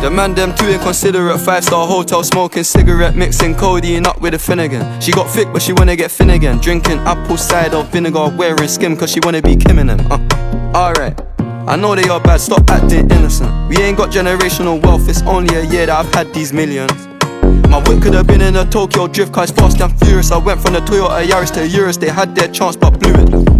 The 0.00 0.10
man 0.10 0.34
them 0.34 0.54
too 0.56 0.66
inconsiderate. 0.66 1.38
Five 1.40 1.62
star 1.62 1.86
hotel 1.86 2.22
smoking 2.22 2.64
cigarette, 2.64 3.14
mixing 3.14 3.54
codeine 3.54 4.06
up 4.06 4.18
with 4.22 4.32
a 4.32 4.38
Finnegan. 4.38 4.98
She 4.98 5.12
got 5.12 5.28
thick, 5.28 5.52
but 5.52 5.60
she 5.60 5.74
wanna 5.74 5.94
get 5.94 6.18
again. 6.20 6.58
Drinking 6.58 6.98
apple 7.00 7.36
cider 7.36 7.82
vinegar, 7.82 8.34
wearing 8.34 8.66
skim, 8.66 8.96
cause 8.96 9.10
she 9.10 9.20
wanna 9.22 9.42
be 9.42 9.56
Kim 9.56 9.78
in 9.78 9.88
them. 9.88 10.00
Uh, 10.10 10.18
alright. 10.74 11.20
I 11.68 11.76
know 11.76 11.94
they 11.94 12.08
are 12.08 12.18
bad, 12.18 12.40
stop 12.40 12.68
acting 12.70 13.10
innocent. 13.10 13.52
We 13.68 13.76
ain't 13.76 13.98
got 13.98 14.10
generational 14.10 14.82
wealth, 14.82 15.06
it's 15.06 15.20
only 15.22 15.54
a 15.54 15.64
year 15.64 15.84
that 15.84 16.06
I've 16.06 16.14
had 16.14 16.32
these 16.32 16.54
millions. 16.54 17.06
My 17.68 17.82
whip 17.86 18.02
could 18.02 18.14
have 18.14 18.26
been 18.26 18.40
in 18.40 18.56
a 18.56 18.64
Tokyo 18.64 19.06
drift 19.06 19.34
car, 19.34 19.44
it's 19.44 19.52
fast 19.52 19.82
and 19.82 19.96
furious. 20.00 20.32
I 20.32 20.38
went 20.38 20.62
from 20.62 20.72
the 20.72 20.80
Toyota 20.80 21.26
Yaris 21.26 21.52
to 21.54 21.68
Urus, 21.68 21.98
they 21.98 22.08
had 22.08 22.34
their 22.34 22.48
chance 22.48 22.74
but 22.74 22.98
blew 22.98 23.12
it. 23.12 23.59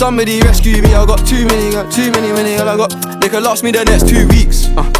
Somebody 0.00 0.40
rescue 0.40 0.80
me, 0.80 0.94
I 0.94 1.04
got 1.04 1.26
too 1.26 1.44
many, 1.44 1.72
got 1.72 1.92
too 1.92 2.10
many, 2.10 2.32
many, 2.32 2.54
I 2.54 2.74
got. 2.74 3.20
They 3.20 3.28
could 3.28 3.42
last 3.42 3.62
me 3.62 3.70
the 3.70 3.84
next 3.84 4.08
two 4.08 4.26
weeks. 4.28 4.66
Uh. 4.74 4.90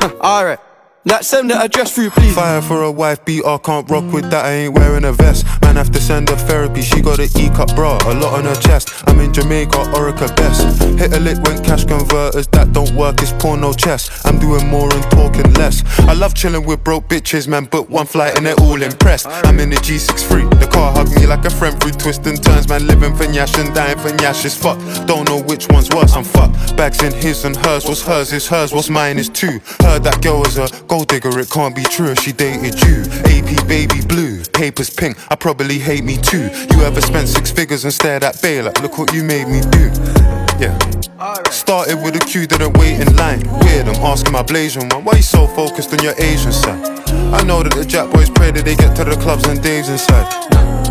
Huh, 0.00 0.10
Alright. 0.20 0.58
Like 1.04 1.24
send 1.24 1.50
the 1.50 1.56
address 1.56 1.94
through, 1.94 2.10
please. 2.10 2.34
Fire 2.34 2.62
for 2.62 2.82
a 2.82 2.90
wife 2.90 3.24
beater, 3.24 3.58
can't 3.58 3.90
rock 3.90 4.12
with 4.12 4.30
that, 4.30 4.44
I 4.44 4.52
ain't 4.52 4.74
wearing 4.74 5.04
a 5.04 5.12
vest. 5.12 5.44
Man, 5.62 5.74
have 5.74 5.90
to 5.90 6.00
send 6.00 6.28
her 6.28 6.36
therapy, 6.36 6.82
she 6.82 7.00
got 7.00 7.18
an 7.18 7.28
E 7.38 7.50
cup 7.50 7.74
bra, 7.74 7.98
a 8.06 8.14
lot 8.14 8.34
on 8.34 8.44
her 8.44 8.54
chest. 8.54 8.90
I'm 9.08 9.18
in 9.18 9.32
Jamaica, 9.32 9.78
Oracabessa. 9.94 10.98
Hit 10.98 11.12
a 11.12 11.18
lick 11.18 11.42
when 11.42 11.62
cash 11.64 11.84
converters, 11.84 12.46
that 12.48 12.72
don't 12.72 12.94
work, 12.94 13.20
it's 13.20 13.32
porno 13.32 13.72
chess. 13.72 14.24
I'm 14.24 14.38
doing 14.38 14.66
more 14.68 14.92
and 14.94 15.02
talking 15.10 15.52
less. 15.54 15.82
I 16.08 16.14
love 16.14 16.34
chilling 16.34 16.66
with 16.66 16.84
broke 16.84 17.08
bitches, 17.08 17.48
man, 17.48 17.64
but 17.70 17.88
one 17.88 18.06
flight 18.06 18.36
and 18.36 18.44
they're 18.44 18.60
all 18.60 18.82
impressed. 18.82 19.26
I'm 19.28 19.58
in 19.60 19.70
the 19.70 19.76
G63, 19.76 20.60
the 20.60 20.66
car 20.66 20.92
hugged 20.92 21.14
me 21.18 21.26
like 21.26 21.44
a 21.44 21.50
friend 21.50 21.80
through 21.80 21.92
twists 21.92 22.26
and 22.26 22.42
turns, 22.42 22.68
man, 22.68 22.86
living 22.86 23.14
for 23.16 23.24
Nyash 23.24 23.58
and 23.58 23.74
dying 23.74 23.98
for 23.98 24.10
Nyash 24.10 24.44
is 24.44 24.56
fuck. 24.56 24.78
Don't 25.06 25.28
know 25.28 25.40
which 25.42 25.68
one's 25.68 25.88
worse, 25.90 26.14
I'm 26.14 26.24
fucked. 26.24 26.76
Bags 26.76 27.02
in 27.02 27.12
his 27.12 27.44
and 27.44 27.56
hers, 27.56 27.84
what's 27.84 28.02
hers 28.02 28.32
is 28.32 28.46
hers, 28.46 28.72
what's 28.72 28.90
mine 28.90 29.18
is 29.18 29.28
two. 29.28 29.60
Heard 29.80 30.04
that 30.04 30.20
girl 30.22 30.40
was 30.40 30.58
a 30.58 30.68
gold 30.84 31.08
digger, 31.08 31.38
it 31.38 31.50
can't 31.50 31.74
be 31.74 31.84
true 31.84 32.14
she 32.14 32.32
dated 32.32 32.80
you. 32.82 33.02
AP 33.24 33.66
baby 33.66 34.00
blue, 34.06 34.42
papers 34.52 34.90
pink, 34.90 35.16
I 35.30 35.36
probably 35.36 35.78
hate 35.78 36.04
me 36.04 36.16
too. 36.16 36.50
You 36.72 36.82
ever 36.82 37.00
spent 37.00 37.28
six 37.28 37.50
figures 37.50 37.84
and 37.84 37.92
stared 37.92 38.24
at 38.24 38.40
Bay 38.42 38.60
like, 38.62 38.80
look 38.82 38.98
what 38.98 39.12
you 39.14 39.24
made 39.24 39.48
me 39.48 39.60
do. 39.70 40.41
Yeah. 40.58 40.78
Started 41.50 42.02
with 42.02 42.16
a 42.16 42.20
queue, 42.20 42.46
didn't 42.46 42.76
wait 42.78 43.00
in 43.00 43.14
line. 43.16 43.40
Weird, 43.60 43.88
I'm 43.88 44.02
asking 44.04 44.32
my 44.32 44.42
Blasian 44.42 44.92
one, 44.92 45.04
why 45.04 45.14
you 45.16 45.22
so 45.22 45.46
focused 45.46 45.92
on 45.92 46.02
your 46.02 46.14
Asian 46.18 46.52
side? 46.52 46.84
I 47.32 47.42
know 47.44 47.62
that 47.62 47.74
the 47.74 47.84
Jack 47.84 48.10
boys 48.12 48.30
pray 48.30 48.50
that 48.50 48.64
they 48.64 48.74
get 48.74 48.96
to 48.96 49.04
the 49.04 49.16
clubs 49.16 49.44
and 49.44 49.62
Dave's 49.62 49.88
inside. 49.88 50.81